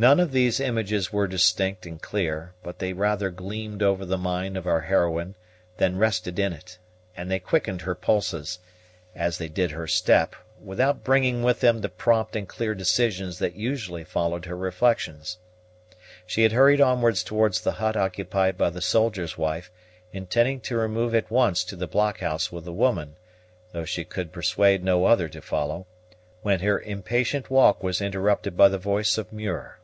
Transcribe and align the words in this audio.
None 0.00 0.20
of 0.20 0.30
these 0.30 0.60
images 0.60 1.12
were 1.12 1.26
distinct 1.26 1.84
and 1.84 2.00
clear, 2.00 2.54
but 2.62 2.78
they 2.78 2.92
rather 2.92 3.30
gleamed 3.30 3.82
over 3.82 4.04
the 4.06 4.16
mind 4.16 4.56
of 4.56 4.64
our 4.64 4.82
heroine 4.82 5.34
than 5.78 5.98
rested 5.98 6.38
in 6.38 6.52
it, 6.52 6.78
and 7.16 7.28
they 7.28 7.40
quickened 7.40 7.80
her 7.82 7.96
pulses, 7.96 8.60
as 9.16 9.38
they 9.38 9.48
did 9.48 9.72
her 9.72 9.88
step, 9.88 10.36
without 10.62 11.02
bringing 11.02 11.42
with 11.42 11.58
them 11.58 11.80
the 11.80 11.88
prompt 11.88 12.36
and 12.36 12.48
clear 12.48 12.76
decisions 12.76 13.40
that 13.40 13.56
usually 13.56 14.04
followed 14.04 14.44
her 14.44 14.56
reflections. 14.56 15.38
She 16.28 16.44
had 16.44 16.52
hurried 16.52 16.80
onwards 16.80 17.24
towards 17.24 17.60
the 17.60 17.72
hut 17.72 17.96
occupied 17.96 18.56
by 18.56 18.70
the 18.70 18.80
soldier's 18.80 19.36
wife, 19.36 19.68
intending 20.12 20.60
to 20.60 20.76
remove 20.78 21.12
at 21.12 21.28
once 21.28 21.64
to 21.64 21.74
the 21.74 21.88
blockhouse 21.88 22.52
with 22.52 22.66
the 22.66 22.72
woman, 22.72 23.16
though 23.72 23.84
she 23.84 24.04
could 24.04 24.30
persuade 24.32 24.84
no 24.84 25.06
other 25.06 25.28
to 25.28 25.42
follow, 25.42 25.88
when 26.42 26.60
her 26.60 26.80
impatient 26.82 27.50
walk 27.50 27.82
was 27.82 28.00
interrupted 28.00 28.56
by 28.56 28.68
the 28.68 28.78
voice 28.78 29.18
of 29.18 29.32
Muir. 29.32 29.74